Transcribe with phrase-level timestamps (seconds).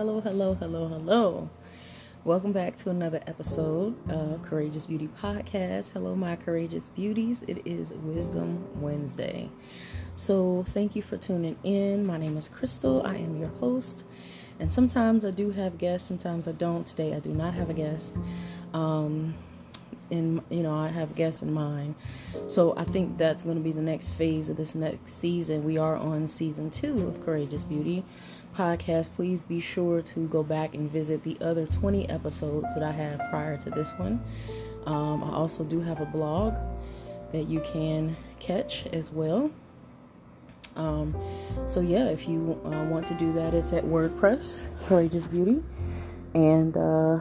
[0.00, 1.50] hello, hello, hello, hello.
[2.24, 5.90] Welcome back to another episode of Courageous Beauty Podcast.
[5.90, 7.42] Hello, my courageous beauties.
[7.46, 9.50] It is Wisdom Wednesday.
[10.16, 12.06] So, thank you for tuning in.
[12.06, 13.06] My name is Crystal.
[13.06, 14.04] I am your host.
[14.58, 16.86] And sometimes I do have guests, sometimes I don't.
[16.86, 18.16] Today I do not have a guest.
[18.72, 19.34] Um,
[20.10, 21.94] you know, I have guests in mind.
[22.48, 25.62] So I think that's going to be the next phase of this next season.
[25.62, 28.02] We are on season two of Courageous Beauty
[28.60, 32.90] podcast, please be sure to go back and visit the other 20 episodes that I
[32.90, 34.22] have prior to this one.
[34.84, 36.52] Um, I also do have a blog
[37.32, 39.50] that you can catch as well.
[40.76, 41.16] Um,
[41.64, 45.62] so, yeah, if you uh, want to do that, it's at WordPress, Courageous Beauty.
[46.34, 47.20] And uh,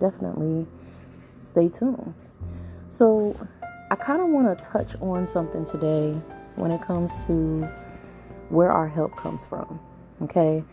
[0.00, 0.66] definitely
[1.44, 2.12] stay tuned.
[2.90, 3.34] So,
[3.90, 6.12] I kind of want to touch on something today
[6.56, 7.66] when it comes to
[8.50, 9.80] where our help comes from
[10.22, 10.64] okay?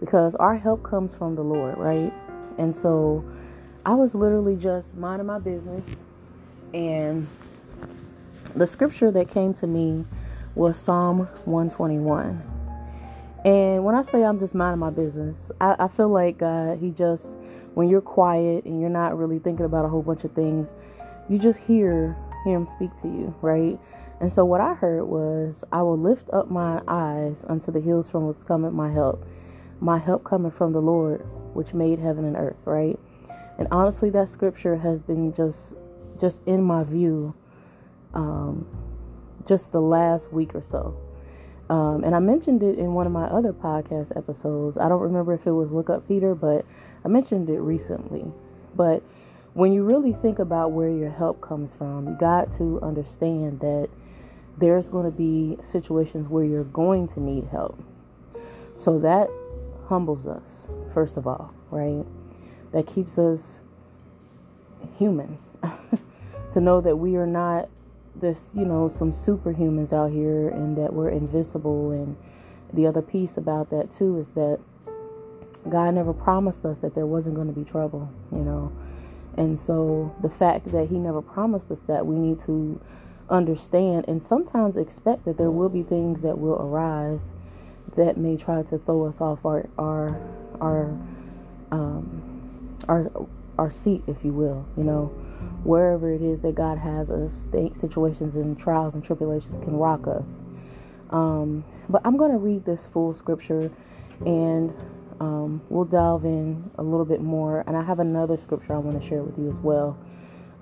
[0.00, 2.12] Because our help comes from the Lord, right?
[2.58, 3.24] And so
[3.84, 5.86] I was literally just minding my business,
[6.74, 7.26] and
[8.54, 10.04] the scripture that came to me
[10.54, 12.42] was Psalm 121.
[13.44, 16.90] And when I say I'm just minding my business, I, I feel like God, He
[16.90, 17.36] just,
[17.74, 20.72] when you're quiet and you're not really thinking about a whole bunch of things,
[21.28, 23.78] you just hear Him speak to you, right?
[24.20, 28.10] And so what I heard was, I will lift up my eyes unto the hills
[28.10, 29.26] from which cometh my help.
[29.80, 31.20] My help coming from the Lord,
[31.52, 32.98] which made heaven and earth, right?
[33.58, 35.74] And honestly, that scripture has been just
[36.18, 37.34] just in my view
[38.14, 38.66] um,
[39.46, 40.96] just the last week or so.
[41.68, 44.78] Um, and I mentioned it in one of my other podcast episodes.
[44.78, 46.64] I don't remember if it was Look Up Peter, but
[47.04, 48.24] I mentioned it recently.
[48.74, 49.02] But
[49.54, 53.88] when you really think about where your help comes from, you got to understand that
[54.58, 57.82] there's going to be situations where you're going to need help.
[58.76, 59.28] So that
[59.88, 62.04] humbles us, first of all, right?
[62.72, 63.60] That keeps us
[64.98, 65.38] human.
[66.52, 67.68] to know that we are not
[68.14, 71.90] this, you know, some superhumans out here and that we're invisible.
[71.90, 72.16] And
[72.72, 74.58] the other piece about that, too, is that
[75.68, 78.72] God never promised us that there wasn't going to be trouble, you know.
[79.36, 82.80] And so the fact that He never promised us that, we need to
[83.28, 87.34] understand and sometimes expect that there will be things that will arise
[87.96, 90.20] that may try to throw us off our our
[90.60, 90.98] our
[91.70, 93.10] um, our
[93.58, 94.66] our seat, if you will.
[94.76, 95.06] You know,
[95.64, 100.06] wherever it is that God has us, the situations and trials and tribulations can rock
[100.06, 100.44] us.
[101.10, 103.70] Um, but I'm going to read this full scripture,
[104.24, 104.74] and
[105.20, 107.64] um, we'll delve in a little bit more.
[107.66, 109.96] And I have another scripture I want to share with you as well.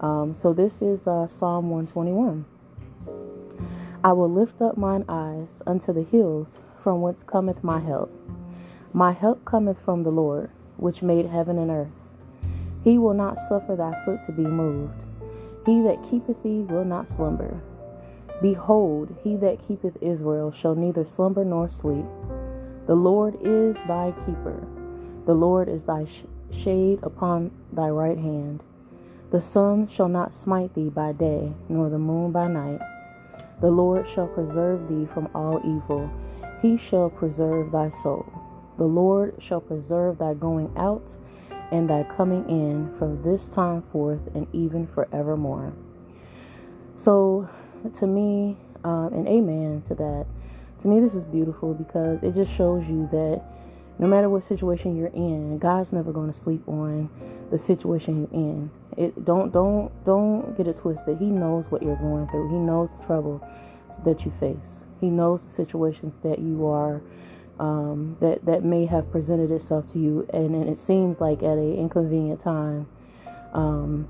[0.01, 2.45] Um, so this is uh, Psalm 121.
[4.05, 8.13] I will lift up mine eyes unto the hills, from whence cometh my help.
[8.93, 12.15] My help cometh from the Lord, which made heaven and earth.
[12.83, 15.05] He will not suffer thy foot to be moved.
[15.65, 17.63] He that keepeth thee will not slumber.
[18.43, 22.05] Behold, he that keepeth Israel shall neither slumber nor sleep.
[22.87, 24.67] The Lord is thy keeper.
[25.25, 28.63] The Lord is thy sh- shade upon thy right hand.
[29.31, 32.81] The sun shall not smite thee by day, nor the moon by night.
[33.61, 36.11] The Lord shall preserve thee from all evil.
[36.61, 38.27] He shall preserve thy soul.
[38.77, 41.17] The Lord shall preserve thy going out
[41.71, 45.73] and thy coming in from this time forth and even forevermore.
[46.97, 47.49] So,
[47.95, 50.27] to me, um, and amen to that,
[50.81, 53.43] to me, this is beautiful because it just shows you that
[53.99, 57.09] no matter what situation you're in, God's never going to sleep on
[57.51, 58.71] the situation you're in.
[58.97, 61.19] It don't don't don't get it twisted.
[61.19, 62.51] He knows what you're going through.
[62.51, 63.47] He knows the trouble
[64.05, 64.87] that you face.
[65.01, 67.03] He knows the situations that you are
[67.59, 71.59] um, that that may have presented itself to you, and, and it seems like at
[71.59, 72.87] an inconvenient time.
[73.53, 74.09] Um,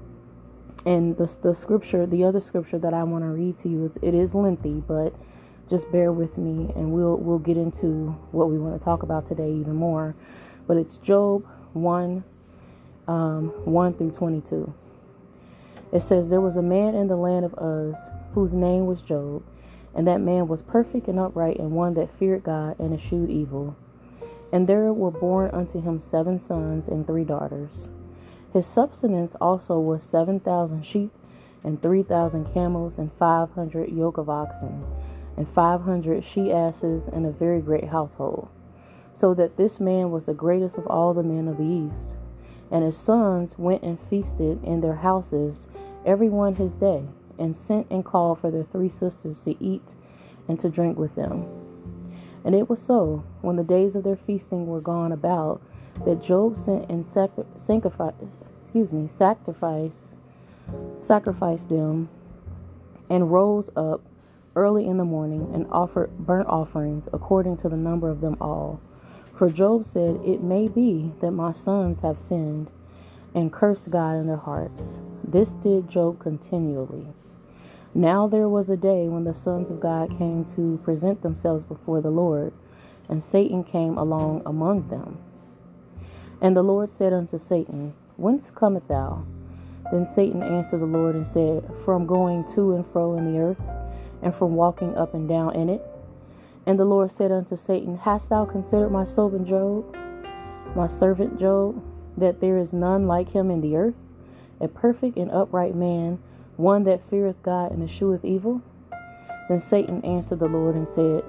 [0.87, 4.15] and the the scripture, the other scripture that I want to read to you, it
[4.15, 5.15] is lengthy, but
[5.69, 9.27] just bear with me, and we'll we'll get into what we want to talk about
[9.27, 10.15] today even more.
[10.67, 12.25] But it's Job one
[13.07, 14.73] um, 1 through 22.
[15.93, 19.45] It says, There was a man in the land of Uz whose name was Job,
[19.95, 23.77] and that man was perfect and upright, and one that feared God and eschewed evil.
[24.53, 27.91] And there were born unto him seven sons and three daughters.
[28.53, 31.13] His substance also was seven thousand sheep,
[31.63, 34.85] and three thousand camels, and five hundred yoke of oxen,
[35.37, 38.49] and five hundred she asses, and a very great household.
[39.13, 42.17] So that this man was the greatest of all the men of the east.
[42.71, 45.69] And his sons went and feasted in their houses,
[46.05, 47.05] every one his day,
[47.39, 49.95] and sent and called for their three sisters to eat
[50.49, 51.47] and to drink with them.
[52.45, 55.63] And it was so, when the days of their feasting were gone about,
[56.05, 60.17] that Job sent and sacrificed, excuse me, sacrifice,
[61.01, 62.09] sacrificed them,
[63.09, 64.03] and rose up
[64.57, 68.81] early in the morning and offered burnt offerings according to the number of them all.
[69.35, 72.71] For Job said, It may be that my sons have sinned
[73.35, 75.01] and cursed God in their hearts.
[75.27, 77.09] This did Job continually.
[77.95, 82.01] Now there was a day when the sons of God came to present themselves before
[82.01, 82.53] the Lord,
[83.09, 85.19] and Satan came along among them.
[86.41, 89.25] And the Lord said unto Satan, Whence comest thou?
[89.91, 93.63] Then Satan answered the Lord and said, From going to and fro in the earth,
[94.23, 95.83] and from walking up and down in it.
[96.67, 99.97] And the Lord said unto Satan, Hast thou considered my servant Job,
[100.75, 101.83] my servant Job,
[102.17, 104.15] that there is none like him in the earth,
[104.61, 106.19] a perfect and upright man?
[106.57, 108.63] one that feareth God and escheweth evil?
[109.49, 111.23] Then Satan answered the Lord and said,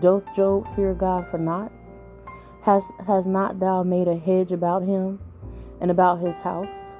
[0.00, 1.72] Doth Job fear God for naught?
[2.62, 5.18] Has, has not thou made a hedge about him,
[5.80, 6.94] and about his house,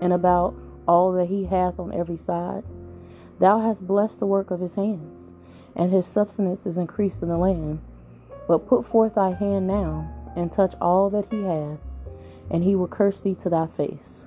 [0.00, 0.54] and about
[0.86, 2.64] all that he hath on every side?
[3.38, 5.32] Thou hast blessed the work of his hands,
[5.76, 7.80] and his substance is increased in the land.
[8.48, 11.78] But put forth thy hand now, and touch all that he hath,
[12.50, 14.24] and he will curse thee to thy face.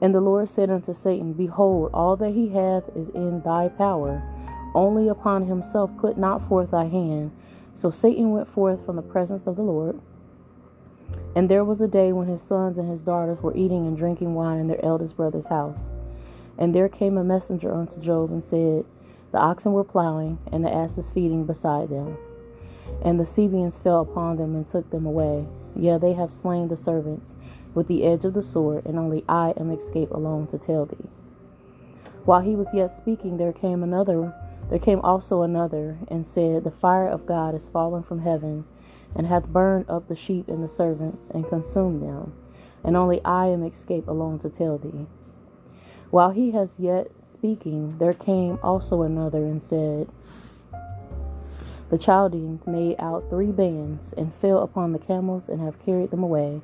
[0.00, 4.22] And the Lord said unto Satan, Behold, all that he hath is in thy power.
[4.74, 7.30] Only upon himself put not forth thy hand.
[7.74, 10.00] So Satan went forth from the presence of the Lord.
[11.36, 14.34] And there was a day when his sons and his daughters were eating and drinking
[14.34, 15.96] wine in their eldest brother's house.
[16.58, 18.84] And there came a messenger unto Job and said,
[19.34, 22.16] The oxen were plowing, and the asses feeding beside them.
[23.02, 25.48] And the Sabeans fell upon them and took them away.
[25.74, 27.34] Yea, they have slain the servants
[27.74, 31.08] with the edge of the sword, and only I am escaped alone to tell thee.
[32.24, 34.32] While he was yet speaking, there came another,
[34.70, 38.64] there came also another, and said, The fire of God is fallen from heaven,
[39.16, 42.34] and hath burned up the sheep and the servants, and consumed them,
[42.84, 45.08] and only I am escaped alone to tell thee.
[46.14, 50.06] While he was yet speaking, there came also another, and said,
[51.90, 56.22] The Chaldeans made out three bands, and fell upon the camels, and have carried them
[56.22, 56.60] away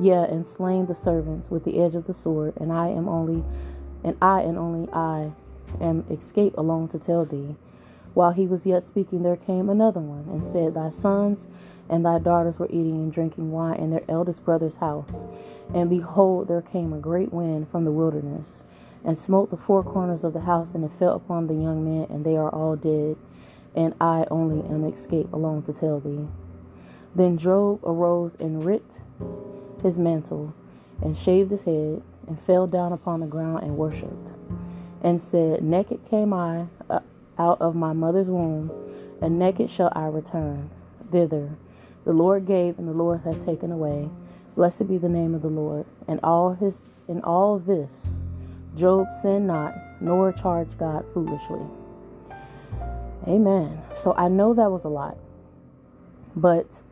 [0.00, 3.44] Yea, and slain the servants with the edge of the sword, and I am only,
[4.02, 5.30] and I and only I
[5.80, 7.54] am escaped alone to tell thee.
[8.14, 11.46] While he was yet speaking, there came another one, and said, Thy sons
[11.88, 15.24] and thy daughters were eating and drinking wine in their eldest brother's house.
[15.72, 18.64] And behold, there came a great wind from the wilderness,
[19.04, 22.06] and smote the four corners of the house, and it fell upon the young men,
[22.10, 23.16] and they are all dead.
[23.74, 26.26] And I only am escaped alone to tell thee.
[27.14, 29.00] Then Job arose and writ
[29.82, 30.54] his mantle,
[31.02, 34.32] and shaved his head, and fell down upon the ground and worshipped,
[35.02, 37.00] and said, Naked came I uh,
[37.38, 38.70] out of my mother's womb,
[39.22, 40.70] and naked shall I return
[41.10, 41.50] thither.
[42.04, 44.08] The Lord gave, and the Lord hath taken away.
[44.54, 45.86] Blessed be the name of the Lord.
[46.06, 48.22] And all his in all this
[48.74, 51.60] Job sinned not, nor charged God foolishly.
[53.26, 53.82] Amen.
[53.94, 55.18] So I know that was a lot.
[56.36, 56.82] But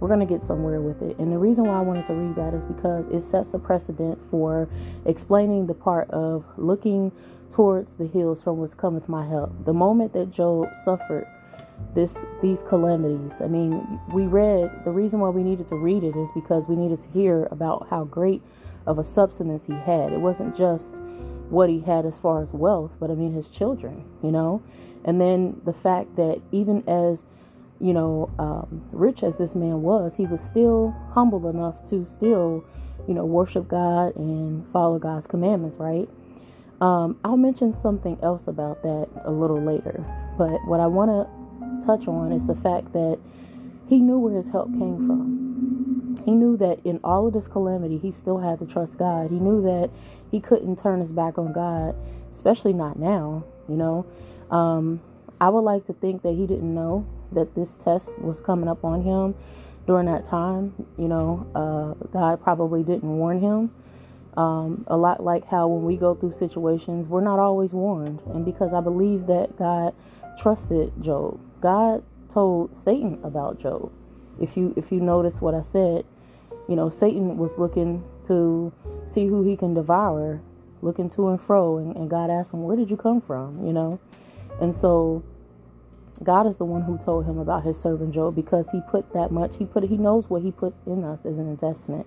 [0.00, 1.18] we're going to get somewhere with it.
[1.18, 4.18] And the reason why I wanted to read that is because it sets a precedent
[4.30, 4.68] for
[5.04, 7.12] explaining the part of looking
[7.50, 9.64] towards the hills from which cometh my help.
[9.64, 11.26] The moment that Job suffered
[11.94, 13.40] this these calamities.
[13.40, 16.76] I mean, we read the reason why we needed to read it is because we
[16.76, 18.42] needed to hear about how great
[18.86, 20.12] of a substance he had.
[20.12, 21.00] It wasn't just
[21.48, 24.62] what he had as far as wealth, but I mean his children, you know?
[25.04, 27.24] And then the fact that even as
[27.80, 32.64] you know, um, rich as this man was, he was still humble enough to still,
[33.06, 36.08] you know, worship God and follow God's commandments, right?
[36.80, 40.04] Um, I'll mention something else about that a little later.
[40.38, 43.18] But what I want to touch on is the fact that
[43.86, 45.45] he knew where his help came from.
[46.26, 49.30] He knew that in all of this calamity, he still had to trust God.
[49.30, 49.90] He knew that
[50.28, 51.94] he couldn't turn his back on God,
[52.32, 54.04] especially not now, you know.
[54.50, 55.00] Um,
[55.40, 58.84] I would like to think that he didn't know that this test was coming up
[58.84, 59.36] on him
[59.86, 60.74] during that time.
[60.98, 63.70] You know, uh, God probably didn't warn him.
[64.36, 68.20] Um, a lot like how when we go through situations, we're not always warned.
[68.34, 69.94] And because I believe that God
[70.36, 73.92] trusted Job, God told Satan about Job.
[74.40, 76.04] If you if you notice what I said,
[76.68, 78.72] you know, Satan was looking to
[79.06, 80.40] see who he can devour,
[80.82, 83.72] looking to and fro, and, and God asked him, "Where did you come from?" You
[83.72, 84.00] know,
[84.60, 85.22] and so
[86.22, 89.30] God is the one who told him about his servant Job because he put that
[89.30, 89.56] much.
[89.56, 92.06] He put he knows what he put in us as an investment.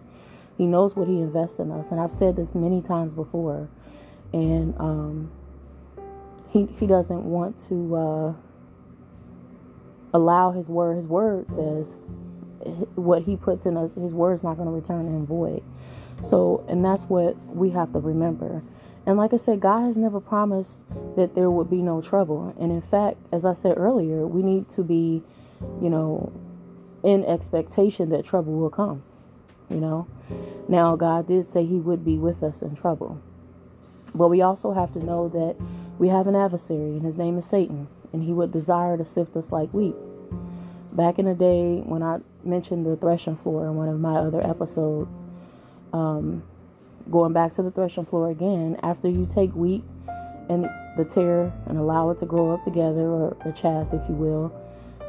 [0.58, 3.70] He knows what he invests in us, and I've said this many times before.
[4.34, 5.32] And um,
[6.50, 7.96] he he doesn't want to.
[7.96, 8.34] Uh,
[10.14, 10.96] allow his word.
[10.96, 11.96] His word says
[12.96, 15.64] what he puts in us, his word's not going to return in void.
[16.22, 18.62] So, and that's what we have to remember.
[19.06, 20.84] And like I said, God has never promised
[21.16, 22.54] that there would be no trouble.
[22.60, 25.24] And in fact, as I said earlier, we need to be,
[25.82, 26.32] you know,
[27.04, 29.04] in expectation that trouble will come.
[29.70, 30.08] You know,
[30.68, 33.22] now God did say He would be with us in trouble.
[34.14, 35.56] But we also have to know that
[36.00, 39.36] we have an adversary, and his name is Satan, and he would desire to sift
[39.36, 39.96] us like wheat.
[40.92, 44.46] Back in the day, when I mentioned the threshing floor in one of my other
[44.46, 45.24] episodes,
[45.94, 46.44] um,
[47.12, 49.84] going back to the threshing floor again, after you take wheat
[50.50, 54.16] and the tare and allow it to grow up together, or the chaff, if you
[54.16, 54.54] will,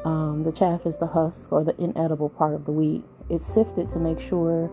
[0.04, 3.04] um, the chaff is the husk or the inedible part of the wheat.
[3.28, 4.70] It's sifted to make sure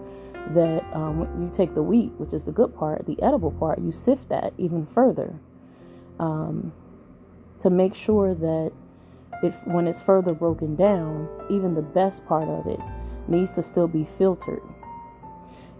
[0.53, 3.91] that um, you take the wheat, which is the good part, the edible part, you
[3.91, 5.35] sift that even further
[6.19, 6.71] um,
[7.59, 8.71] to make sure that
[9.43, 12.79] if when it's further broken down, even the best part of it
[13.27, 14.61] needs to still be filtered.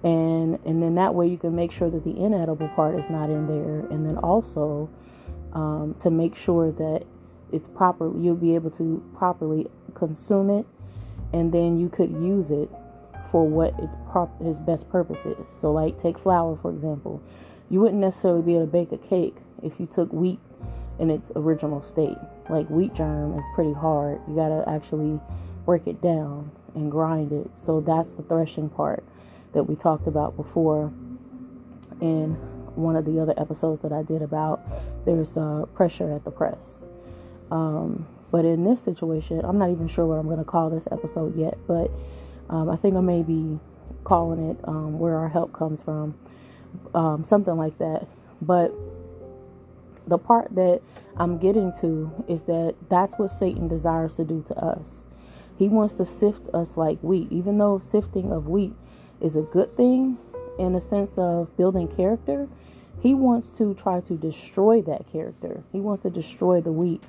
[0.03, 3.29] And and then that way you can make sure that the inedible part is not
[3.29, 4.89] in there, and then also
[5.53, 7.03] um, to make sure that
[7.51, 10.65] it's proper, you'll be able to properly consume it,
[11.33, 12.69] and then you could use it
[13.31, 15.51] for what its prop his best purpose is.
[15.51, 17.21] So, like take flour for example,
[17.69, 20.39] you wouldn't necessarily be able to bake a cake if you took wheat
[20.99, 22.17] in its original state.
[22.49, 24.21] Like wheat germ is pretty hard.
[24.27, 25.19] You gotta actually
[25.65, 27.49] break it down and grind it.
[27.55, 29.03] So that's the threshing part
[29.53, 30.91] that we talked about before
[32.01, 32.37] in
[32.75, 34.61] one of the other episodes that I did about
[35.05, 36.85] there's uh, pressure at the press.
[37.49, 40.87] Um, but in this situation, I'm not even sure what I'm going to call this
[40.91, 41.89] episode yet, but
[42.49, 43.59] um, I think I may be
[44.03, 46.15] calling it um, Where Our Help Comes From,
[46.93, 48.07] um, something like that.
[48.41, 48.73] But
[50.07, 50.81] the part that
[51.17, 55.05] I'm getting to is that that's what Satan desires to do to us.
[55.57, 58.73] He wants to sift us like wheat, even though sifting of wheat
[59.19, 60.17] is a good thing
[60.59, 62.47] in the sense of building character.
[62.99, 65.63] He wants to try to destroy that character.
[65.71, 67.03] He wants to destroy the wheat,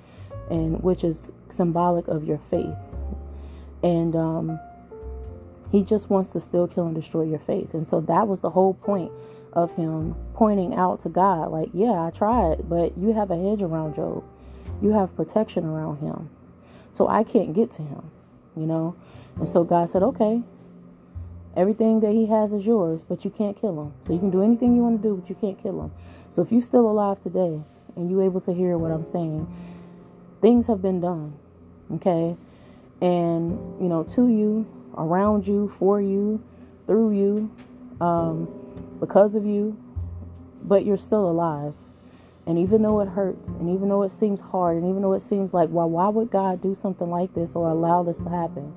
[0.50, 2.76] and which is symbolic of your faith.
[3.82, 4.60] And um,
[5.70, 7.74] he just wants to still kill and destroy your faith.
[7.74, 9.12] And so that was the whole point
[9.52, 13.62] of him pointing out to God, like, yeah, I tried, but you have a hedge
[13.62, 14.24] around Job.
[14.80, 16.30] You have protection around him.
[16.90, 18.10] So I can't get to him,
[18.56, 18.94] you know?
[19.36, 20.42] And so God said, okay,
[21.56, 23.92] everything that he has is yours, but you can't kill him.
[24.02, 25.92] So you can do anything you want to do, but you can't kill him.
[26.30, 27.60] So if you're still alive today
[27.96, 29.46] and you're able to hear what I'm saying,
[30.40, 31.34] things have been done,
[31.94, 32.36] okay?
[33.00, 36.42] And, you know, to you, around you, for you,
[36.86, 37.50] through you.
[38.00, 38.48] Um,
[39.00, 39.76] because of you,
[40.62, 41.74] but you're still alive.
[42.46, 45.20] And even though it hurts, and even though it seems hard, and even though it
[45.20, 48.74] seems like, well, why would God do something like this or allow this to happen?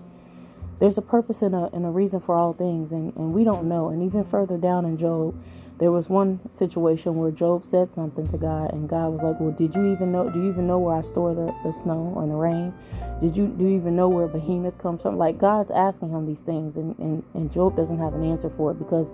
[0.79, 3.69] There's a purpose and a, and a reason for all things, and, and we don't
[3.69, 3.89] know.
[3.89, 5.41] And even further down in Job,
[5.81, 9.51] there was one situation where Job said something to God, and God was like, Well,
[9.51, 10.29] did you even know?
[10.29, 12.73] Do you even know where I store the, the snow and the rain?
[13.19, 15.17] Did you do you even know where behemoth comes from?
[15.17, 18.71] Like God's asking him these things, and, and, and Job doesn't have an answer for
[18.71, 19.11] it because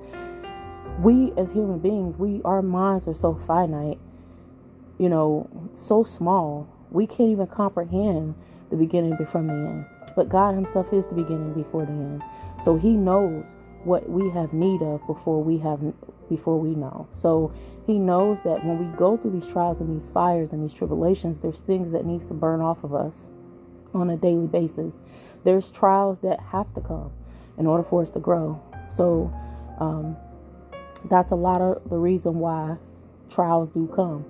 [1.00, 4.00] we as human beings, we our minds are so finite,
[4.98, 6.68] you know, so small.
[6.92, 8.36] We can't even comprehend
[8.70, 9.86] the beginning from the end.
[10.16, 12.24] But God Himself is the beginning before the end.
[12.62, 15.80] So He knows what we have need of before we have
[16.30, 17.08] before we know.
[17.12, 17.54] So
[17.86, 21.40] he knows that when we go through these trials and these fires and these tribulations,
[21.40, 23.30] there's things that needs to burn off of us
[23.94, 25.04] on a daily basis.
[25.46, 27.12] There's trials that have to come
[27.58, 28.62] in order for us to grow.
[28.90, 29.34] So
[29.80, 30.18] um,
[31.06, 32.78] that's a lot of the reason why
[33.30, 34.26] trials do come.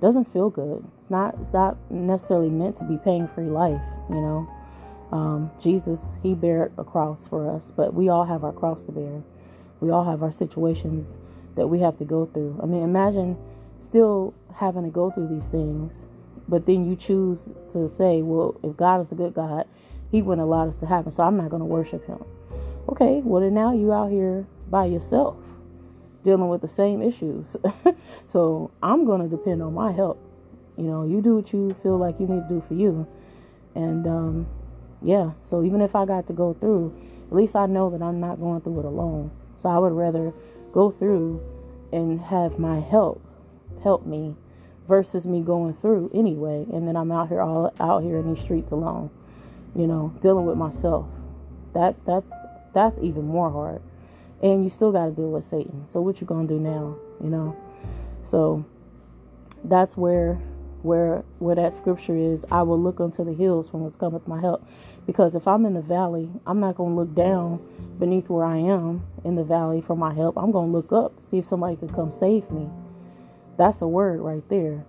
[0.00, 0.84] Doesn't feel good.
[0.98, 1.36] It's not.
[1.40, 3.80] It's not necessarily meant to be pain-free life.
[4.08, 4.50] You know,
[5.12, 8.92] um, Jesus He bared a cross for us, but we all have our cross to
[8.92, 9.22] bear.
[9.80, 11.18] We all have our situations
[11.54, 12.58] that we have to go through.
[12.62, 13.36] I mean, imagine
[13.78, 16.06] still having to go through these things,
[16.48, 19.66] but then you choose to say, "Well, if God is a good God,
[20.10, 22.24] He wouldn't allow this to happen, so I'm not going to worship Him."
[22.88, 25.36] Okay, well then now you out here by yourself
[26.24, 27.56] dealing with the same issues.
[28.26, 30.18] so I'm going to depend on my help.
[30.76, 33.06] You know, you do what you feel like you need to do for you.
[33.74, 34.46] And um,
[35.02, 36.94] yeah, so even if I got to go through,
[37.26, 39.30] at least I know that I'm not going through it alone.
[39.56, 40.32] So I would rather
[40.72, 41.42] go through
[41.92, 43.22] and have my help
[43.82, 44.36] help me
[44.88, 48.42] versus me going through anyway and then I'm out here all out here in these
[48.42, 49.10] streets alone
[49.74, 51.06] you know dealing with myself
[51.74, 52.32] that that's
[52.74, 53.82] that's even more hard
[54.42, 55.86] and you still got to deal with Satan.
[55.86, 56.96] So what you gonna do now?
[57.22, 57.56] You know.
[58.22, 58.64] So
[59.64, 60.40] that's where
[60.82, 64.40] where where that scripture is, I will look unto the hills from whence cometh my
[64.40, 64.66] help.
[65.06, 67.60] Because if I'm in the valley, I'm not to look down
[67.98, 70.36] beneath where I am in the valley for my help.
[70.36, 72.68] I'm to look up to see if somebody can come save me.
[73.56, 74.84] That's a word right there.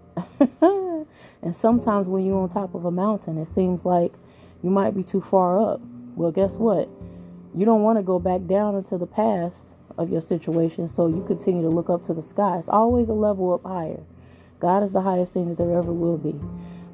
[0.61, 4.13] and sometimes when you're on top of a mountain, it seems like
[4.63, 5.81] you might be too far up.
[6.15, 6.89] Well, guess what?
[7.55, 11.23] You don't want to go back down into the past of your situation, so you
[11.23, 12.57] continue to look up to the sky.
[12.57, 14.01] It's always a level up higher.
[14.59, 16.39] God is the highest thing that there ever will be.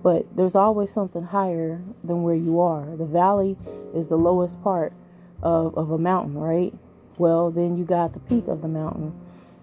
[0.02, 2.96] But there's always something higher than where you are.
[2.96, 3.58] The valley
[3.94, 4.94] is the lowest part
[5.42, 6.74] of, of a mountain, right?
[7.18, 9.14] Well, then you got the peak of the mountain.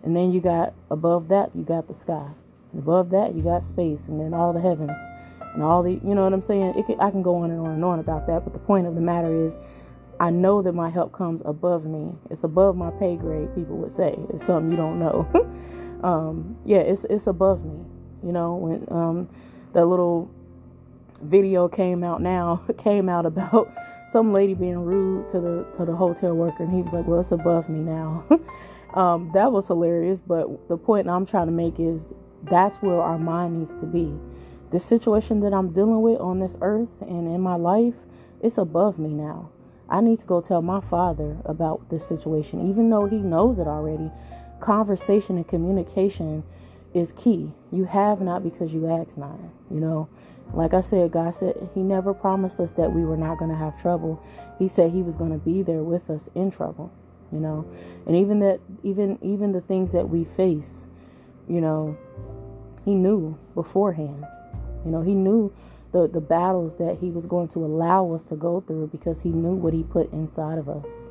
[0.03, 2.29] And then you got above that, you got the sky.
[2.73, 4.09] And above that, you got space.
[4.09, 4.99] And then all the heavens.
[5.55, 6.75] And all the, you know what I'm saying?
[6.79, 8.45] It can, I can go on and on and on about that.
[8.45, 9.57] But the point of the matter is,
[10.19, 12.13] I know that my help comes above me.
[12.31, 14.15] It's above my pay grade, people would say.
[14.31, 15.29] It's something you don't know.
[16.03, 17.85] um, yeah, it's it's above me.
[18.23, 19.29] You know, when um,
[19.73, 20.31] that little
[21.23, 23.71] video came out now, came out about
[24.11, 27.21] some lady being rude to the to the hotel worker, and he was like, "Well,
[27.21, 28.25] it's above me now."
[28.95, 30.21] um, that was hilarious.
[30.21, 34.15] But the point I'm trying to make is that's where our mind needs to be.
[34.71, 37.95] The situation that I'm dealing with on this earth and in my life,
[38.41, 39.51] it's above me now.
[39.89, 43.67] I need to go tell my father about this situation, even though he knows it
[43.67, 44.11] already.
[44.61, 46.43] Conversation and communication
[46.95, 47.53] is key.
[47.71, 49.39] You have not because you ask not.
[49.71, 50.09] You know,
[50.53, 53.57] like I said, God said He never promised us that we were not going to
[53.57, 54.23] have trouble.
[54.59, 56.93] He said He was going to be there with us in trouble.
[57.33, 57.67] You know,
[58.07, 60.89] and even that, even even the things that we face,
[61.49, 61.97] you know,
[62.85, 64.25] He knew beforehand.
[64.85, 65.53] You know, He knew
[65.93, 69.31] the the battles that He was going to allow us to go through because He
[69.31, 71.09] knew what He put inside of us.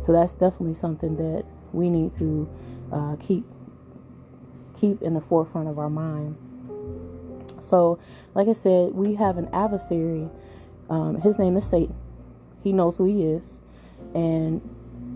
[0.00, 2.48] So that's definitely something that we need to
[2.92, 3.44] uh, keep
[4.78, 6.36] keep in the forefront of our mind.
[7.60, 7.98] So,
[8.34, 10.28] like I said, we have an adversary.
[10.88, 11.94] Um, his name is Satan.
[12.62, 13.60] He knows who he is,
[14.14, 14.62] and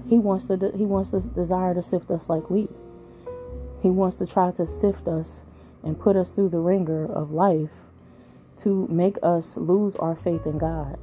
[0.08, 2.70] he wants to he wants to desire to sift us like wheat.
[3.82, 5.42] He wants to try to sift us
[5.82, 7.70] and put us through the ringer of life
[8.58, 10.98] to make us lose our faith in God.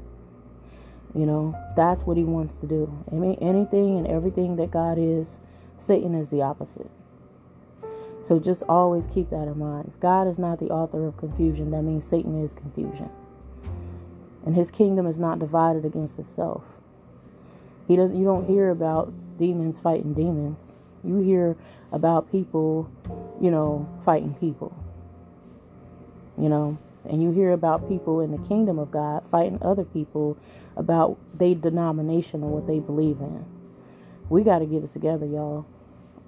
[1.15, 3.03] You know, that's what he wants to do.
[3.11, 5.39] I mean, anything and everything that God is,
[5.77, 6.89] Satan is the opposite.
[8.21, 9.91] So just always keep that in mind.
[9.93, 13.09] If God is not the author of confusion, that means Satan is confusion.
[14.45, 16.63] And his kingdom is not divided against itself.
[17.87, 20.75] He doesn't you don't hear about demons fighting demons.
[21.03, 21.57] You hear
[21.91, 22.89] about people,
[23.41, 24.75] you know, fighting people.
[26.37, 30.37] You know, and you hear about people in the kingdom of God fighting other people
[30.75, 33.45] about their denomination or what they believe in.
[34.29, 35.65] We got to get it together, y'all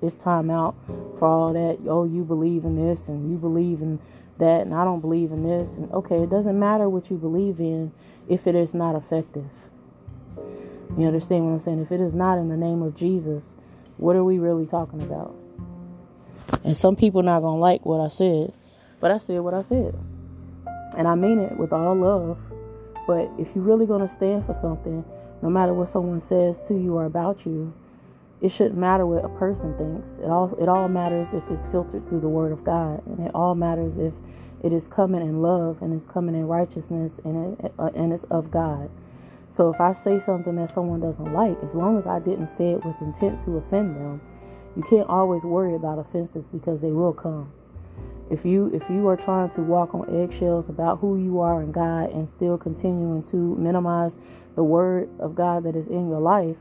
[0.01, 0.75] it's time out
[1.17, 1.79] for all that.
[1.88, 3.99] Oh, you believe in this and you believe in
[4.39, 5.75] that, and I don't believe in this.
[5.75, 7.91] And okay, it doesn't matter what you believe in
[8.27, 9.49] if it is not effective.
[10.97, 11.79] You understand what I'm saying?
[11.79, 13.55] If it is not in the name of Jesus,
[13.97, 15.36] what are we really talking about?
[16.63, 18.53] And some people not gonna like what I said,
[18.99, 19.95] but I said what I said,
[20.97, 22.39] and I mean it with all love.
[23.08, 25.04] But if you're really gonna stand for something,
[25.41, 27.73] no matter what someone says to you or about you,
[28.41, 30.17] it shouldn't matter what a person thinks.
[30.17, 33.32] It all it all matters if it's filtered through the word of God, and it
[33.36, 34.13] all matters if
[34.63, 38.23] it is coming in love and it's coming in righteousness and it, uh, and it's
[38.25, 38.89] of God.
[39.49, 42.71] So if I say something that someone doesn't like, as long as I didn't say
[42.71, 44.21] it with intent to offend them,
[44.77, 47.51] you can't always worry about offenses because they will come.
[48.30, 51.71] If you if you are trying to walk on eggshells about who you are in
[51.71, 54.17] God and still continuing to minimize
[54.56, 56.56] the word of God that is in your life,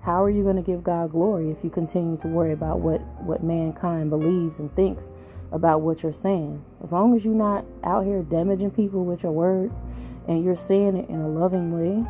[0.00, 3.00] how are you going to give God glory if you continue to worry about what,
[3.22, 5.10] what mankind believes and thinks
[5.50, 6.64] about what you're saying?
[6.82, 9.82] As long as you're not out here damaging people with your words
[10.28, 12.08] and you're saying it in a loving way,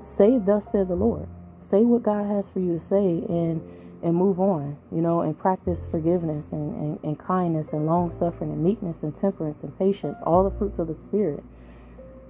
[0.00, 1.28] say, Thus said the Lord.
[1.60, 3.62] Say what God has for you to say and
[4.02, 8.52] and move on, you know, and practice forgiveness and, and, and kindness and long suffering
[8.52, 11.42] and meekness and temperance and patience, all the fruits of the Spirit.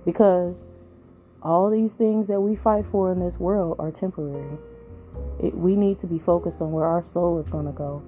[0.05, 0.65] Because
[1.43, 4.59] all these things that we fight for in this world are temporary.
[5.41, 8.03] It, we need to be focused on where our soul is going to go.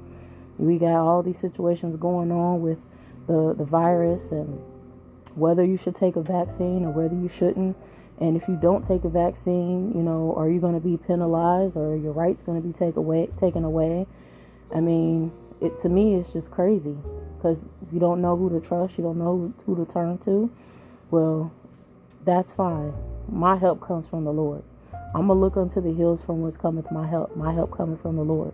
[0.58, 2.80] We got all these situations going on with
[3.26, 4.60] the, the virus and
[5.34, 7.76] whether you should take a vaccine or whether you shouldn't.
[8.20, 11.76] And if you don't take a vaccine, you know, are you going to be penalized
[11.76, 14.06] or your rights going to be take away, taken away?
[14.74, 16.96] I mean, it to me it's just crazy
[17.36, 20.50] because you don't know who to trust, you don't know who to turn to.
[21.10, 21.52] Well,
[22.24, 22.92] that's fine.
[23.28, 24.62] My help comes from the Lord.
[25.14, 27.36] I'm gonna look unto the hills from whence cometh my help.
[27.36, 28.52] My help coming from the Lord,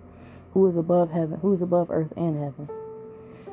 [0.52, 2.68] who is above heaven, who is above earth and heaven.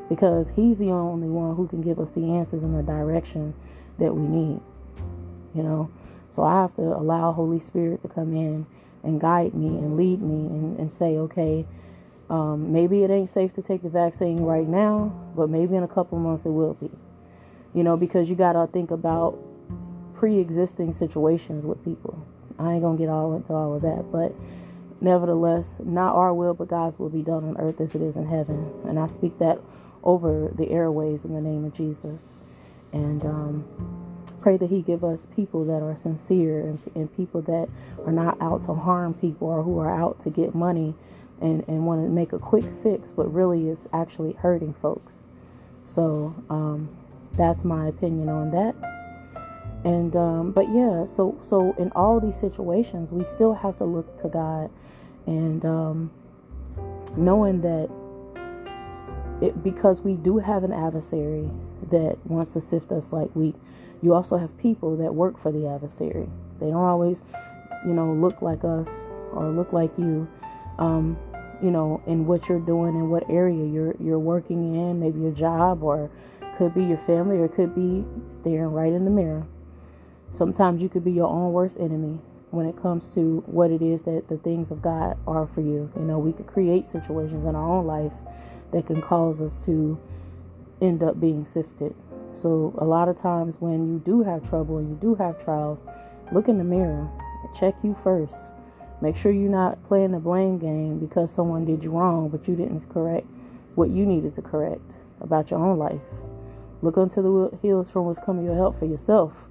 [0.10, 3.54] because He's the only one who can give us the answers in the direction
[4.00, 4.62] that we need.
[5.56, 5.92] You know,
[6.30, 8.66] so I have to allow Holy Spirit to come in
[9.04, 11.66] and guide me and lead me and, and say, okay,
[12.30, 15.88] um, maybe it ain't safe to take the vaccine right now, but maybe in a
[15.88, 16.90] couple months it will be.
[17.74, 19.38] You know, because you got to think about
[20.16, 22.26] pre existing situations with people.
[22.58, 24.34] I ain't going to get all into all of that, but
[25.02, 28.26] nevertheless, not our will, but God's will be done on earth as it is in
[28.26, 28.72] heaven.
[28.86, 29.60] And I speak that
[30.04, 32.40] over the airways in the name of Jesus.
[32.94, 34.03] And um,
[34.44, 37.70] pray that He give us people that are sincere and, and people that
[38.06, 40.94] are not out to harm people or who are out to get money
[41.42, 45.28] and, and want to make a quick fix, but really is actually hurting folks.
[45.86, 46.90] So um,
[47.38, 48.76] that's my opinion on that.
[49.86, 54.18] And um, but yeah, so so in all these situations, we still have to look
[54.18, 54.70] to God,
[55.26, 56.12] and um,
[57.18, 57.90] knowing that
[59.42, 61.50] it because we do have an adversary
[61.90, 63.56] that wants to sift us like wheat.
[64.04, 66.28] You also have people that work for the adversary.
[66.60, 67.22] They don't always,
[67.86, 70.28] you know, look like us or look like you.
[70.78, 71.18] Um,
[71.62, 75.32] you know, in what you're doing and what area you're you're working in, maybe your
[75.32, 76.12] job or
[76.58, 79.48] could be your family or could be staring right in the mirror.
[80.32, 82.20] Sometimes you could be your own worst enemy
[82.52, 85.90] when it comes to what it is that the things of God are for you.
[85.96, 88.14] You know, we could create situations in our own life
[88.72, 89.98] that can cause us to
[90.82, 91.96] end up being sifted.
[92.34, 95.84] So, a lot of times when you do have trouble and you do have trials,
[96.32, 97.10] look in the mirror,
[97.58, 98.54] check you first.
[99.02, 102.56] Make sure you're not playing the blame game because someone did you wrong, but you
[102.56, 103.28] didn't correct
[103.76, 106.02] what you needed to correct about your own life.
[106.82, 109.48] Look unto the hills from what's coming your help for yourself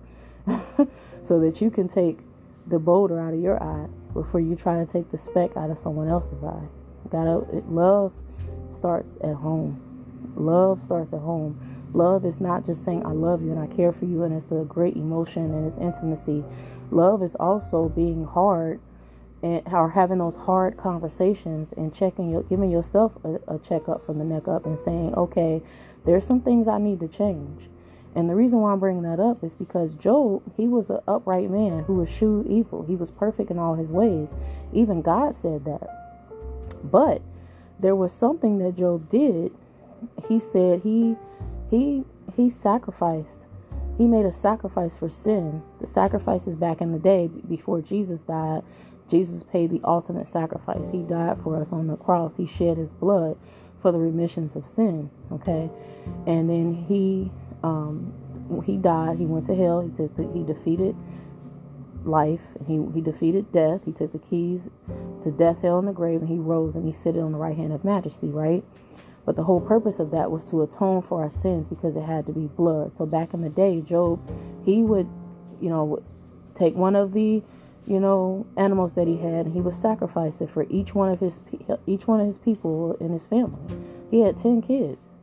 [1.23, 2.19] so that you can take
[2.67, 5.79] the boulder out of your eye before you try to take the speck out of
[5.79, 6.69] someone else's eye.
[7.11, 8.13] Gotta love
[8.69, 9.92] starts at home.
[10.37, 11.59] Love starts at home.
[11.95, 14.51] Love is not just saying I love you and I care for you and it's
[14.51, 16.45] a great emotion and it's intimacy.
[16.91, 18.81] Love is also being hard
[19.43, 24.19] and or having those hard conversations and checking your giving yourself a, a checkup from
[24.19, 25.63] the neck up and saying, okay,
[26.05, 27.69] there's some things I need to change.
[28.15, 31.51] And the reason why I'm bringing that up is because Job, he was an upright
[31.51, 32.85] man who eschewed evil.
[32.85, 34.35] He was perfect in all his ways.
[34.73, 35.89] Even God said that.
[36.85, 37.23] But
[37.81, 39.53] there was something that Job did.
[40.29, 41.17] He said he
[41.71, 42.05] he
[42.37, 43.47] he sacrificed.
[43.99, 45.63] He made a sacrifice for sin.
[45.81, 48.63] The sacrifices back in the day before Jesus died,
[49.09, 50.89] Jesus paid the ultimate sacrifice.
[50.89, 52.37] He died for us on the cross.
[52.37, 53.39] He shed his blood
[53.79, 55.11] for the remissions of sin.
[55.31, 55.71] Okay,
[56.27, 57.31] and then he
[57.63, 58.13] um,
[58.65, 59.19] he died.
[59.19, 59.81] He went to hell.
[59.81, 60.97] He took the, he defeated
[62.05, 62.41] life.
[62.67, 63.83] He he defeated death.
[63.85, 64.71] He took the keys
[65.21, 67.57] to death, hell, and the grave, and he rose and he sat on the right
[67.57, 68.29] hand of majesty.
[68.29, 68.65] Right.
[69.25, 72.27] But the whole purpose of that was to atone for our sins because it had
[72.27, 72.97] to be blood.
[72.97, 74.21] So back in the day, Job,
[74.65, 75.09] he would,
[75.61, 76.03] you know,
[76.55, 77.43] take one of the,
[77.87, 81.21] you know, animals that he had, and he would sacrifice it for each one of
[81.21, 81.41] his
[81.87, 83.61] each one of his people in his family.
[84.11, 85.19] He had ten kids,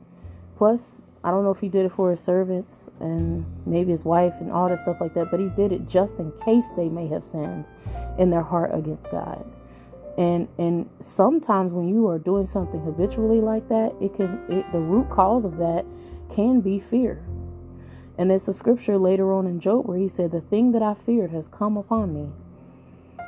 [0.56, 4.34] plus I don't know if he did it for his servants and maybe his wife
[4.40, 7.08] and all that stuff like that, but he did it just in case they may
[7.08, 7.66] have sinned
[8.18, 9.46] in their heart against God.
[10.20, 14.80] And and sometimes when you are doing something habitually like that, it can it, the
[14.80, 15.86] root cause of that
[16.30, 17.24] can be fear.
[18.18, 20.94] And there's a scripture later on in Job where he said, "The thing that I
[20.94, 22.28] feared has come upon me."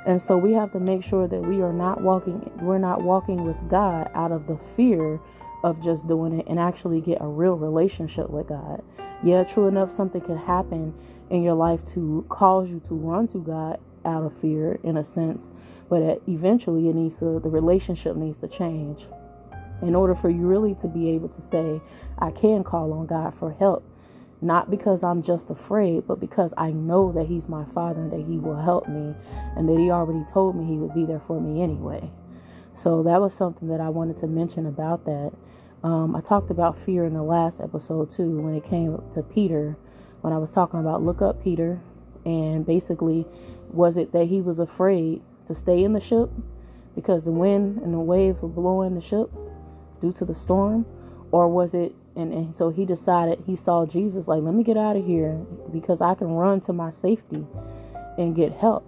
[0.06, 3.45] And so we have to make sure that we are not walking we're not walking
[3.45, 5.17] with God out of the fear
[5.63, 8.84] of just doing it and actually get a real relationship with God.
[9.23, 10.93] Yeah, true enough, something can happen
[11.30, 15.03] in your life to cause you to run to God out of fear, in a
[15.03, 15.51] sense,
[15.89, 19.05] but eventually it needs to, the relationship needs to change.
[19.81, 21.81] In order for you really to be able to say,
[22.19, 23.83] I can call on God for help,
[24.41, 28.25] not because I'm just afraid, but because I know that He's my Father and that
[28.27, 29.13] He will help me,
[29.55, 32.11] and that He already told me He would be there for me anyway.
[32.73, 35.33] So that was something that I wanted to mention about that.
[35.83, 39.77] Um, I talked about fear in the last episode too when it came to Peter,
[40.21, 41.81] when I was talking about look up Peter,
[42.23, 43.25] and basically,
[43.73, 46.29] was it that he was afraid to stay in the ship
[46.95, 49.29] because the wind and the waves were blowing the ship
[50.01, 50.86] due to the storm,
[51.31, 51.93] or was it?
[52.15, 55.34] And, and so he decided he saw Jesus like, let me get out of here
[55.71, 57.45] because I can run to my safety
[58.17, 58.86] and get help.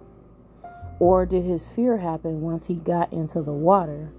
[0.98, 4.12] Or did his fear happen once he got into the water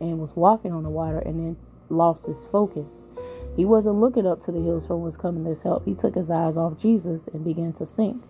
[0.00, 1.56] and was walking on the water and then
[1.90, 3.08] lost his focus?
[3.56, 5.84] He wasn't looking up to the hills from whence coming this help.
[5.84, 8.22] He took his eyes off Jesus and began to sink.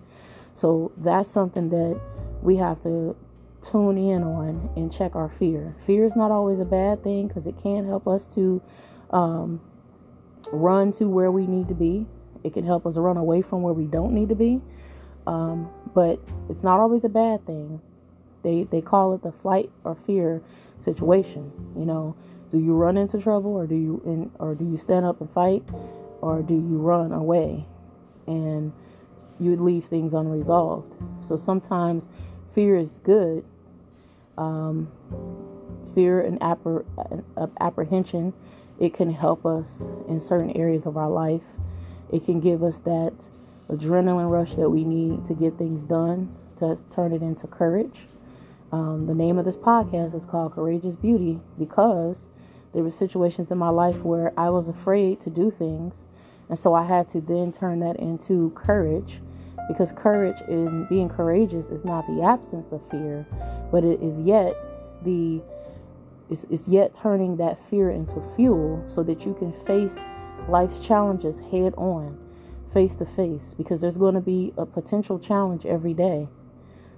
[0.57, 2.01] So that's something that
[2.41, 3.15] we have to
[3.61, 5.77] tune in on and check our fear.
[5.85, 8.63] Fear is not always a bad thing because it can help us to
[9.11, 9.61] um,
[10.51, 12.07] run to where we need to be.
[12.43, 14.63] It can help us run away from where we don't need to be.
[15.27, 17.83] Um, but it's not always a bad thing.
[18.43, 20.41] They they call it the flight or fear
[20.79, 21.53] situation.
[21.77, 22.17] You know,
[22.49, 25.31] do you run into trouble or do you in, or do you stand up and
[25.31, 25.65] fight
[26.23, 27.67] or do you run away
[28.27, 28.73] and
[29.39, 30.97] you would leave things unresolved?
[31.21, 32.09] So sometimes
[32.53, 33.45] fear is good.
[34.39, 34.91] Um,
[35.95, 36.85] fear and appre-
[37.61, 38.35] apprehension,
[38.79, 41.45] it can help us in certain areas of our life.
[42.13, 43.29] It can give us that
[43.71, 48.07] adrenaline rush that we need to get things done, to turn it into courage.
[48.73, 52.29] Um, the name of this podcast is called Courageous Beauty because
[52.73, 56.07] there were situations in my life where I was afraid to do things.
[56.49, 59.21] And so I had to then turn that into courage
[59.69, 63.27] because courage in being courageous is not the absence of fear,
[63.73, 64.55] but it is yet
[65.03, 65.43] the
[66.29, 69.99] it's, it's yet turning that fear into fuel so that you can face
[70.49, 72.19] life's challenges head on,
[72.73, 76.29] face to face, because there's going to be a potential challenge every day.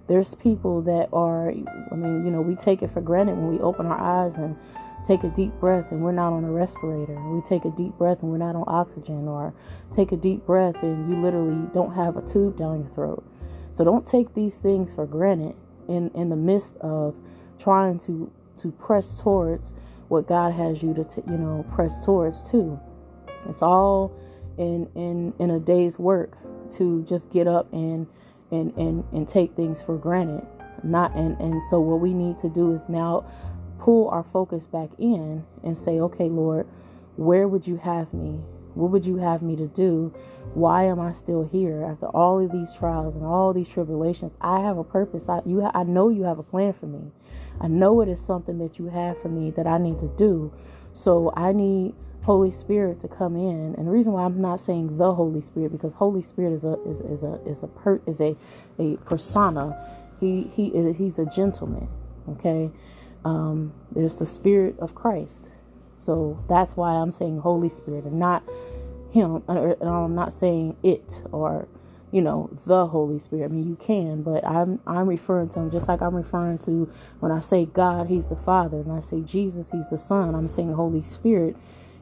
[0.07, 3.61] There's people that are, I mean, you know, we take it for granted when we
[3.61, 4.57] open our eyes and
[5.05, 7.15] take a deep breath and we're not on a respirator.
[7.31, 9.55] We take a deep breath and we're not on oxygen, or
[9.93, 13.25] take a deep breath and you literally don't have a tube down your throat.
[13.71, 15.55] So don't take these things for granted
[15.89, 17.15] in, in the midst of
[17.59, 19.73] trying to to press towards
[20.09, 22.79] what God has you to t- you know press towards too.
[23.49, 24.13] It's all
[24.57, 26.37] in in in a day's work
[26.77, 28.07] to just get up and
[28.51, 30.47] and and and take things for granted.
[30.83, 33.27] Not and and so what we need to do is now
[33.79, 36.67] pull our focus back in and say, okay, Lord,
[37.17, 38.41] where would you have me?
[38.75, 40.15] What would you have me to do?
[40.55, 44.35] Why am I still here after all of these trials and all these tribulations?
[44.41, 45.29] I have a purpose.
[45.29, 47.11] I you I know you have a plan for me.
[47.61, 50.53] I know it is something that you have for me that I need to do.
[50.95, 53.75] So I need Holy Spirit to come in.
[53.77, 56.81] And the reason why I'm not saying the Holy Spirit because Holy Spirit is a
[56.85, 58.37] is, is a is a per, is a
[58.79, 59.77] a persona.
[60.21, 61.89] He he he's a gentleman.
[62.29, 62.71] Okay.
[63.29, 65.51] Um, there's the Spirit of Christ.
[65.95, 68.43] So that's why I'm saying Holy Spirit and not
[69.11, 69.43] Him.
[69.49, 71.69] And I'm not saying it or
[72.11, 73.45] you know the Holy Spirit.
[73.45, 76.91] I mean you can, but I'm I'm referring to Him just like I'm referring to
[77.21, 80.35] when I say God, He's the Father, and I say Jesus, He's the Son.
[80.35, 81.57] I'm saying Holy Spirit.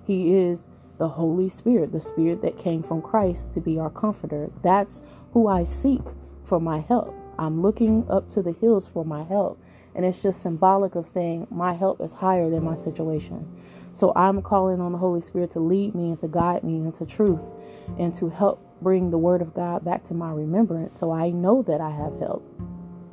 [0.07, 4.51] He is the Holy Spirit, the Spirit that came from Christ to be our comforter.
[4.63, 6.03] That's who I seek
[6.45, 7.15] for my help.
[7.39, 9.61] I'm looking up to the hills for my help.
[9.97, 13.49] And it's just symbolic of saying my help is higher than my situation.
[13.93, 17.07] So I'm calling on the Holy Spirit to lead me and to guide me into
[17.07, 17.51] truth
[17.99, 21.63] and to help bring the Word of God back to my remembrance so I know
[21.63, 22.45] that I have help.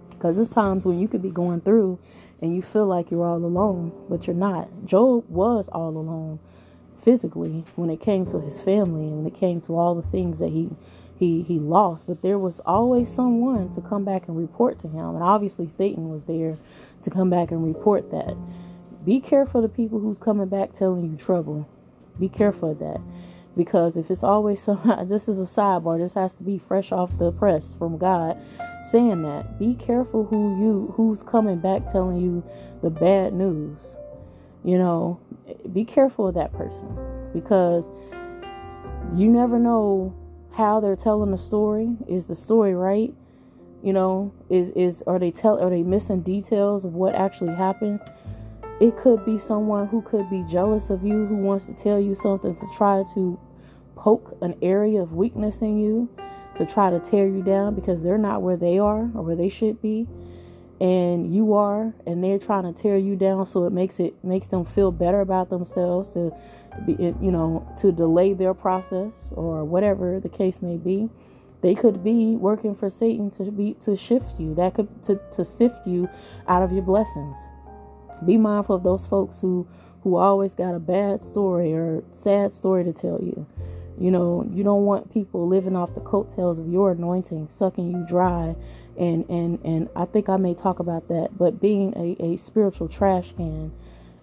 [0.09, 1.99] Because there's times when you could be going through
[2.41, 4.67] and you feel like you're all alone, but you're not.
[4.85, 6.39] Job was all alone
[7.01, 10.39] physically when it came to his family and when it came to all the things
[10.39, 10.69] that he
[11.17, 15.15] he he lost but there was always someone to come back and report to him
[15.15, 16.57] and obviously Satan was there
[17.01, 18.35] to come back and report that
[19.05, 21.67] be careful of the people who's coming back telling you trouble.
[22.19, 23.01] Be careful of that.
[23.57, 27.17] Because if it's always so, this is a sidebar, this has to be fresh off
[27.17, 28.39] the press from God
[28.83, 29.59] saying that.
[29.59, 32.43] Be careful who you who's coming back telling you
[32.81, 33.97] the bad news.
[34.63, 35.19] You know,
[35.73, 36.97] be careful of that person
[37.33, 37.91] because
[39.13, 40.15] you never know
[40.53, 41.89] how they're telling the story.
[42.07, 43.13] Is the story right?
[43.81, 47.99] You know, is is are they tell are they missing details of what actually happened?
[48.79, 52.15] It could be someone who could be jealous of you, who wants to tell you
[52.15, 53.39] something to try to
[53.95, 56.09] poke an area of weakness in you,
[56.55, 59.49] to try to tear you down because they're not where they are or where they
[59.49, 60.07] should be.
[60.79, 64.47] And you are, and they're trying to tear you down, so it makes it makes
[64.47, 66.35] them feel better about themselves to
[66.87, 71.09] you know, to delay their process or whatever the case may be.
[71.61, 74.53] They could be working for Satan to be to shift you.
[74.55, 76.09] That could to, to sift you
[76.47, 77.37] out of your blessings.
[78.25, 79.67] Be mindful of those folks who
[80.01, 83.45] who always got a bad story or sad story to tell you.
[83.97, 88.05] You know, you don't want people living off the coattails of your anointing, sucking you
[88.07, 88.55] dry.
[88.97, 92.89] And and and I think I may talk about that, but being a, a spiritual
[92.89, 93.71] trash can,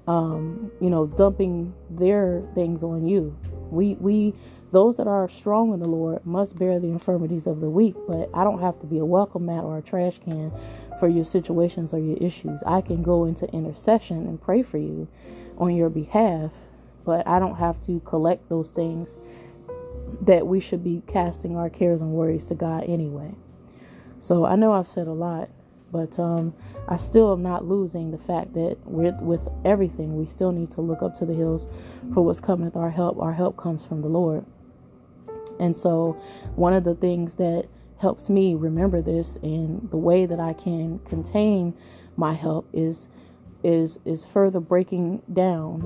[0.07, 3.37] um, you know, dumping their things on you.
[3.71, 4.35] We we
[4.73, 8.31] those that are strong in the Lord must bear the infirmities of the weak, but
[8.33, 10.53] I don't have to be a welcome mat or a trash can
[11.01, 12.63] for your situations or your issues.
[12.65, 15.09] I can go into intercession and pray for you
[15.59, 16.53] on your behalf,
[17.05, 19.17] but I don't have to collect those things
[20.23, 23.35] that we should be casting our cares and worries to God anyway.
[24.19, 25.49] So I know I've said a lot,
[25.93, 26.55] But um,
[26.89, 30.81] I still am not losing the fact that with with everything, we still need to
[30.81, 31.67] look up to the hills
[32.15, 32.71] for what's coming.
[32.75, 34.45] Our help, our help comes from the Lord.
[35.59, 36.21] And so,
[36.55, 37.67] one of the things that
[37.99, 41.75] helps me remember this and the way that I can contain
[42.17, 43.09] my help is
[43.63, 45.83] is is further breaking down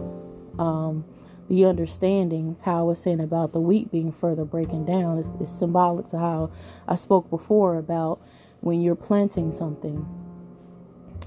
[0.58, 1.04] um,
[1.48, 5.50] the understanding how I was saying about the wheat being further breaking down is, is
[5.50, 6.50] symbolic to how
[6.88, 8.20] I spoke before about
[8.64, 10.06] when you're planting something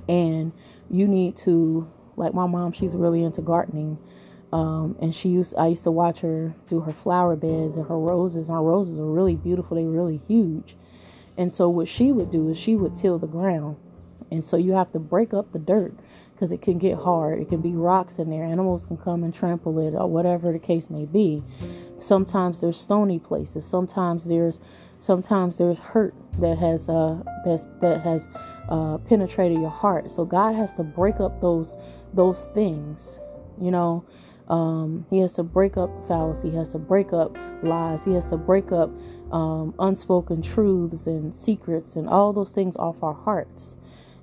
[0.10, 0.52] and
[0.90, 3.98] you need to like my mom she's really into gardening
[4.52, 8.00] um, and she used I used to watch her do her flower beds and her
[8.00, 10.76] roses her roses are really beautiful they're really huge
[11.38, 13.78] and so what she would do is she would till the ground
[14.32, 15.94] and so you have to break up the dirt
[16.38, 17.40] because it can get hard.
[17.40, 18.44] It can be rocks in there.
[18.44, 21.44] Animals can come and trample it or whatever the case may be.
[22.00, 23.66] Sometimes there's stony places.
[23.66, 24.60] Sometimes there's
[25.00, 28.28] sometimes there's hurt that has uh that has
[28.70, 30.12] uh penetrated your heart.
[30.12, 31.76] So God has to break up those
[32.14, 33.20] those things.
[33.60, 34.06] You know,
[34.48, 36.52] um, he has to break up fallacy.
[36.52, 38.06] He has to break up lies.
[38.06, 38.92] He has to break up
[39.32, 43.78] um, unspoken truths and secrets and all those things off our hearts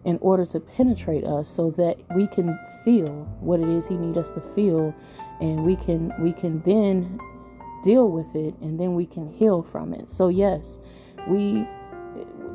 [0.04, 3.08] in order to penetrate us so that we can feel
[3.40, 4.94] what it is he needs us to feel
[5.40, 7.18] and we can we can then
[7.84, 10.10] deal with it and then we can heal from it.
[10.10, 10.78] So yes
[11.28, 11.66] we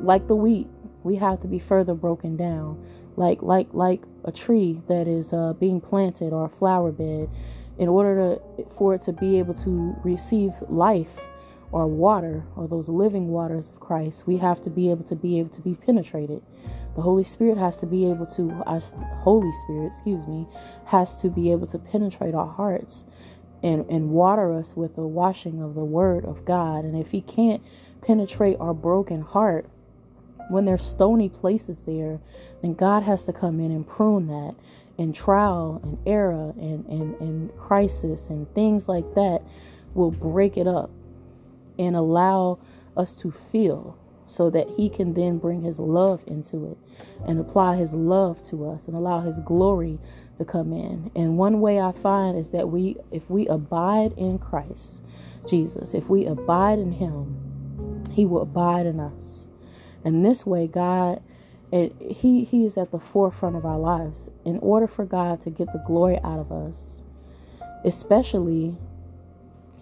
[0.00, 0.68] like the wheat
[1.02, 2.84] we have to be further broken down.
[3.16, 7.28] Like like like a tree that is uh, being planted or a flower bed
[7.78, 11.18] in order to for it to be able to receive life
[11.72, 15.38] or water or those living waters of Christ we have to be able to be
[15.38, 16.42] able to be penetrated.
[16.96, 20.46] The Holy Spirit has to be able to, us, Holy Spirit, excuse me,
[20.86, 23.04] has to be able to penetrate our hearts
[23.62, 26.84] and, and water us with the washing of the Word of God.
[26.84, 27.62] And if He can't
[28.02, 29.66] penetrate our broken heart,
[30.48, 32.20] when there's stony places there,
[32.62, 34.54] then God has to come in and prune that.
[34.98, 39.40] And trial and error and, and, and crisis and things like that
[39.94, 40.90] will break it up
[41.78, 42.58] and allow
[42.96, 43.96] us to feel
[44.26, 46.78] so that he can then bring his love into it
[47.26, 49.98] and apply his love to us and allow his glory
[50.40, 51.10] to come in.
[51.14, 55.02] And one way I find is that we if we abide in Christ
[55.48, 59.46] Jesus, if we abide in him, he will abide in us.
[60.04, 61.22] And this way God
[61.70, 65.50] it, he he is at the forefront of our lives in order for God to
[65.50, 67.02] get the glory out of us.
[67.84, 68.76] Especially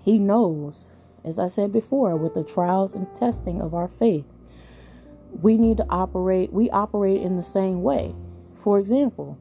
[0.05, 0.89] he knows
[1.25, 4.25] as I said before, with the trials and testing of our faith,
[5.43, 8.15] we need to operate, we operate in the same way.
[8.63, 9.37] For example,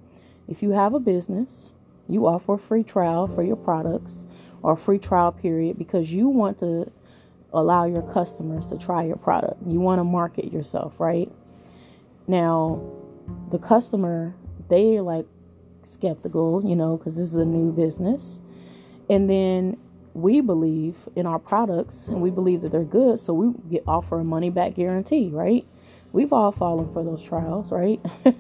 [0.48, 1.74] if you have a business,
[2.08, 4.26] you offer a free trial for your products
[4.64, 6.92] or a free trial period because you want to
[7.54, 9.62] allow your customers to try your product.
[9.66, 11.32] You want to market yourself, right?
[12.28, 12.82] Now,
[13.52, 14.36] the customer,
[14.70, 15.26] they like
[15.84, 18.42] skeptical, you know, because this is a new business.
[19.10, 19.78] And then
[20.14, 24.20] we believe in our products and we believe that they're good, so we get offer
[24.20, 25.66] a money back guarantee, right?
[26.12, 28.00] We've all fallen for those trials, right?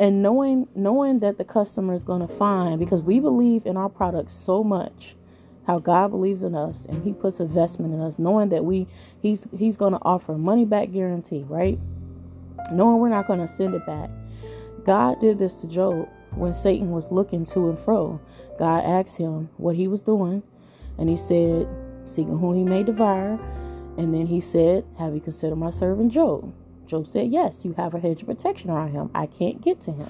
[0.00, 3.90] and knowing knowing that the customer is going to find because we believe in our
[3.90, 5.14] product so much
[5.66, 8.88] how God believes in us and he puts investment in us knowing that we
[9.20, 11.78] he's he's going to offer money back guarantee, right?
[12.72, 14.08] Knowing we're not going to send it back.
[14.84, 18.18] God did this to Job when Satan was looking to and fro.
[18.58, 20.42] God asked him what he was doing
[20.98, 21.68] and he said,
[22.06, 23.38] seeking whom he may devour.
[23.98, 26.54] And then he said, Have you considered my servant Job?
[26.90, 29.10] Job said, Yes, you have a hedge of protection around him.
[29.14, 30.08] I can't get to him.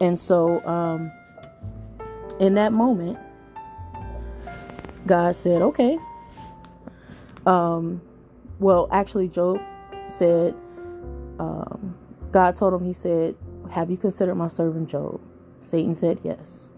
[0.00, 1.10] And so, um,
[2.38, 3.18] in that moment,
[5.06, 5.98] God said, Okay.
[7.46, 8.02] Um,
[8.60, 9.60] well, actually, Job
[10.08, 10.54] said,
[11.40, 11.96] um,
[12.30, 13.34] God told him, He said,
[13.70, 15.20] Have you considered my servant Job?
[15.62, 16.70] Satan said, Yes.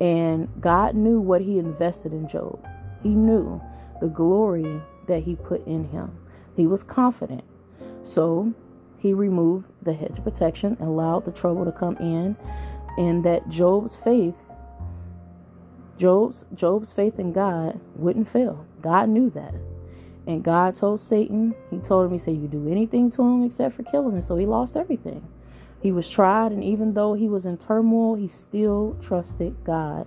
[0.00, 2.64] And God knew what he invested in Job.
[3.02, 3.60] He knew
[4.00, 6.16] the glory that he put in him.
[6.54, 7.42] He was confident.
[8.08, 8.54] So
[8.96, 12.36] he removed the hedge of protection and allowed the trouble to come in,
[12.96, 14.50] and that Job's faith,
[15.98, 18.64] Job's Job's faith in God wouldn't fail.
[18.80, 19.54] God knew that.
[20.26, 23.74] And God told Satan, he told him, he said, You do anything to him except
[23.74, 24.22] for killing him.
[24.22, 25.26] So he lost everything.
[25.80, 30.06] He was tried, and even though he was in turmoil, he still trusted God.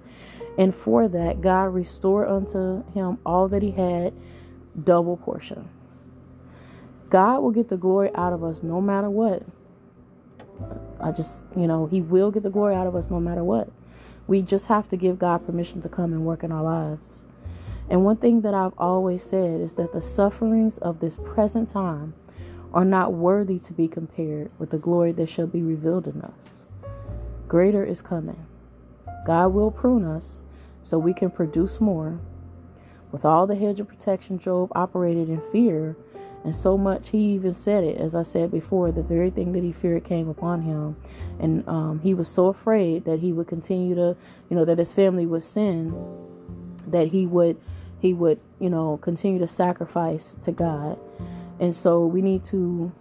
[0.57, 4.13] And for that, God restored unto him all that he had,
[4.83, 5.69] double portion.
[7.11, 9.43] God will get the glory out of us no matter what.
[11.01, 13.69] I just, you know, He will get the glory out of us no matter what.
[14.27, 17.23] We just have to give God permission to come and work in our lives.
[17.89, 22.13] And one thing that I've always said is that the sufferings of this present time
[22.73, 26.65] are not worthy to be compared with the glory that shall be revealed in us.
[27.49, 28.45] Greater is coming.
[29.27, 30.45] God will prune us
[30.81, 32.21] so we can produce more.
[33.11, 35.97] With all the hedge of protection, Job operated in fear,
[36.43, 37.97] and so much he even said it.
[37.97, 40.95] As I said before, the very thing that he feared came upon him,
[41.39, 44.15] and um, he was so afraid that he would continue to,
[44.49, 45.93] you know, that his family would sin,
[46.87, 47.57] that he would,
[47.99, 50.99] he would, you know, continue to sacrifice to God.
[51.59, 52.91] And so we need to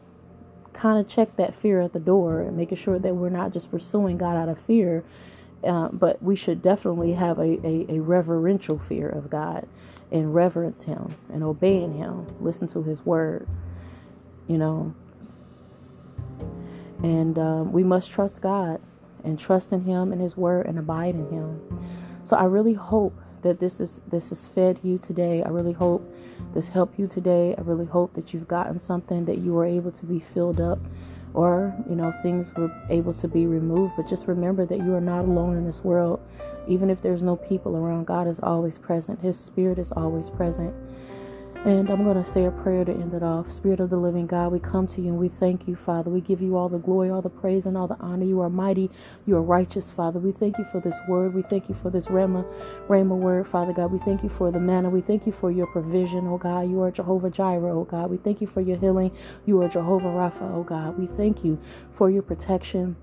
[0.75, 3.71] kind of check that fear at the door and making sure that we're not just
[3.71, 5.03] pursuing God out of fear,
[5.65, 9.69] uh, but we should definitely have a, a, a, reverential fear of God
[10.13, 13.49] and reverence Him and obeying Him, listen to His word,
[14.47, 14.95] you know.
[17.03, 18.81] And um, we must trust God
[19.25, 21.61] and trust in Him and His word and abide in Him.
[22.25, 25.43] So I really hope that this is this has fed you today.
[25.43, 26.03] I really hope
[26.55, 27.55] this helped you today.
[27.57, 30.79] I really hope that you've gotten something that you were able to be filled up
[31.35, 35.01] or you know things were able to be removed but just remember that you are
[35.01, 36.21] not alone in this world.
[36.67, 39.21] Even if there's no people around god is always present.
[39.21, 40.75] His spirit is always present
[41.65, 43.51] and I'm going to say a prayer to end it off.
[43.51, 46.11] Spirit of the living God, we come to you and we thank you, Father.
[46.11, 48.25] We give you all the glory, all the praise, and all the honor.
[48.25, 48.91] You are mighty.
[49.27, 50.19] You are righteous, Father.
[50.19, 51.35] We thank you for this word.
[51.35, 52.47] We thank you for this Rhema,
[52.89, 53.93] Rhema word, Father God.
[53.93, 54.89] We thank you for the manna.
[54.89, 56.71] We thank you for your provision, oh God.
[56.71, 58.11] You are Jehovah Jireh, oh God.
[58.11, 59.15] We thank you for your healing.
[59.45, 60.99] You are Jehovah Rapha, oh God.
[60.99, 61.59] We thank you
[61.93, 62.97] for your protection.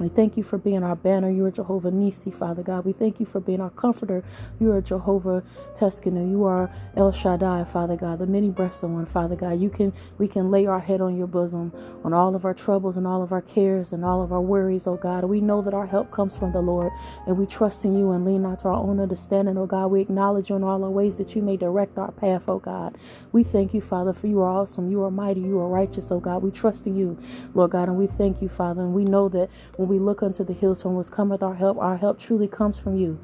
[0.00, 1.30] We thank you for being our banner.
[1.30, 2.84] You are Jehovah Nisi, Father God.
[2.84, 4.24] We thank you for being our comforter.
[4.60, 6.30] You are Jehovah Tsidkenu.
[6.30, 9.60] You are El Shaddai, Father God, the many breasted one, Father God.
[9.60, 11.72] You can we can lay our head on your bosom
[12.04, 14.86] on all of our troubles and all of our cares and all of our worries,
[14.86, 15.24] oh God.
[15.24, 16.92] We know that our help comes from the Lord,
[17.26, 19.88] and we trust in you and lean not to our own understanding, oh God.
[19.88, 22.98] We acknowledge you in all our ways that you may direct our path, oh God.
[23.32, 24.90] We thank you, Father, for you are awesome.
[24.90, 25.40] You are mighty.
[25.40, 26.42] You are righteous, oh God.
[26.42, 27.18] We trust in you,
[27.54, 28.82] Lord God, and we thank you, Father.
[28.82, 29.50] And we know that
[29.82, 32.78] when we look unto the hills from whence cometh our help, our help truly comes
[32.78, 33.18] from you.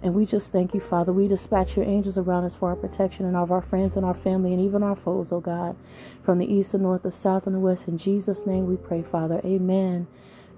[0.00, 1.12] And we just thank you, Father.
[1.12, 4.14] We dispatch your angels around us for our protection and of our friends and our
[4.14, 5.76] family and even our foes, oh God,
[6.22, 7.88] from the east, and north, the south, and the west.
[7.88, 9.40] In Jesus' name we pray, Father.
[9.44, 10.06] Amen.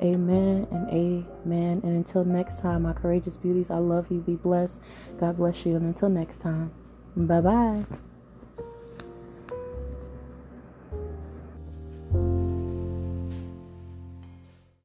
[0.03, 1.81] Amen and amen.
[1.83, 4.21] And until next time, my courageous beauties, I love you.
[4.21, 4.81] Be blessed.
[5.19, 5.77] God bless you.
[5.77, 6.71] And until next time,
[7.17, 7.87] bye bye.